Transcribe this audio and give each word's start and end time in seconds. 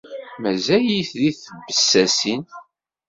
Mazal-it 0.41 1.09
di 1.21 1.31
tbessasin. 1.37 2.43